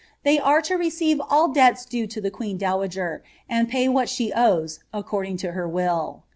They 0.23 0.39
are 0.39 0.63
to 0.63 0.77
receive 0.77 1.21
all 1.29 1.49
debla 1.53 1.87
due 1.87 2.07
to 2.07 2.19
the 2.19 2.31
queen 2.31 2.57
dowager, 2.57 3.21
and 3.47 3.69
pay 3.69 3.87
what 3.87 4.09
she 4.09 4.33
owes, 4.33 4.79
according 4.91 5.37
to 5.45 5.51
her 5.51 5.69
will." 5.69 6.23